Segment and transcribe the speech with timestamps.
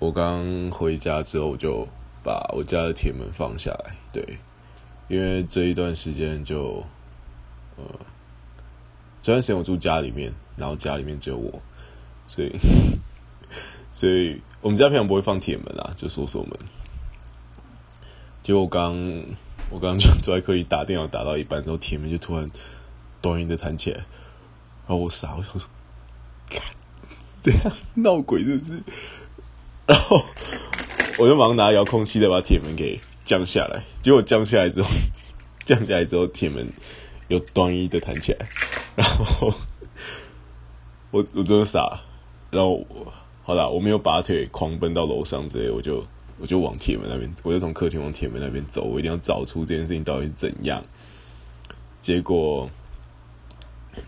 [0.00, 1.86] 我刚回家之后我就
[2.24, 4.38] 把我家的铁门放下来，对，
[5.08, 6.82] 因为这一段时间就
[7.76, 7.84] 呃，
[9.20, 11.60] 这段时间我住家里面，然后家里面只有我，
[12.26, 12.50] 所以
[13.92, 16.58] 所以我们家平常不会放铁门啊，就锁锁门。
[18.42, 18.96] 结果我刚
[19.70, 22.50] 我刚就坐在客厅打电脑，打到一半，然后铁门就突然
[23.20, 25.68] 咚的弹起来，然后我傻，我想说，
[26.48, 26.62] 看
[27.42, 28.82] 这样闹鬼是不是？
[29.90, 30.22] 然后
[31.18, 34.88] 我就忙拿遥控器再把铁门给降下来，结果降下来之后，
[35.64, 36.72] 降下来之后铁门
[37.26, 38.48] 又咚的弹起来，
[38.94, 39.52] 然后
[41.10, 42.00] 我我真的傻，
[42.50, 46.06] 然后我好啦，我没有拔腿狂奔到楼上之类，我就。
[46.42, 48.84] 我就往铁门那边，我就从客厅往铁门那边走。
[48.84, 50.82] 我一定要找出这件事情到底是怎样。
[52.00, 52.70] 结果，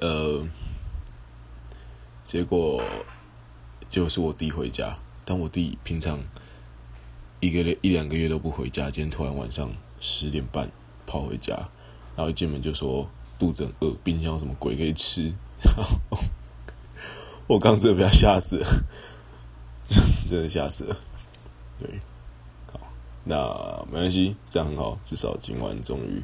[0.00, 0.44] 呃，
[2.24, 2.82] 结果
[3.88, 6.20] 就是我弟回家，但我弟平常
[7.40, 10.70] 一个一两个月都不回家，今天突然晚上十点半
[11.04, 11.54] 跑回家，
[12.14, 15.34] 然后一进门就说肚子饿，冰箱什么鬼可以吃。
[17.48, 18.66] 我刚真的被他吓死了，
[20.30, 20.96] 真的吓死了，
[21.78, 21.90] 对。
[22.72, 22.80] 好
[23.24, 26.22] 那没关系，这样很好，至少今晚终于，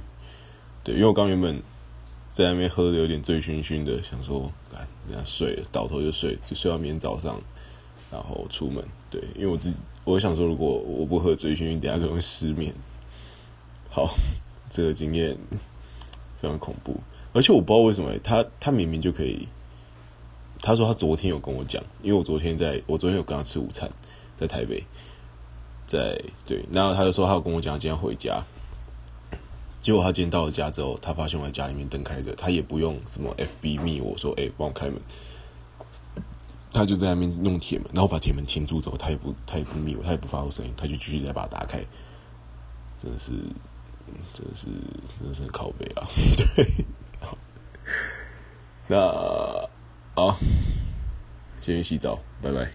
[0.84, 1.60] 对，因为我刚原本
[2.30, 7.40] 在那边喝的有点醉醺醺的，想说，哎，等下睡了，倒头就睡，就睡到明天早上，
[8.12, 12.72] 然后出门，对，因为我自己，我想说，如果我不喝醉醺醺，等下可能会失眠。
[13.90, 14.14] 好，
[14.70, 15.36] 这个经验
[16.40, 17.00] 非常恐怖，
[17.32, 19.48] 而且我不知道为什么，他他明明就可以，
[20.60, 23.90] 他说他昨天有跟我讲，因为我昨天在我昨天有跟他吃午餐，
[24.36, 24.84] 在台北。
[25.84, 28.42] 在对，然后他就说他有跟我讲今天回家，
[29.82, 34.98] 结果他今天到了家之后，他发现我在家里面灯开着，他也不用什么 FB 密我说哎帮我开门，
[36.72, 41.84] 他就在那边弄铁门，然后把铁门停住之后，他也不他也不灭我，他也不发出声音，他就继续再把它打开，
[42.96, 43.32] 真的是
[44.32, 44.66] 真的是
[45.20, 46.86] 真的是很靠北啊， 对，
[47.20, 47.34] 好，
[48.88, 49.68] 那
[50.14, 50.36] 好，
[51.60, 52.70] 先去洗澡，拜拜。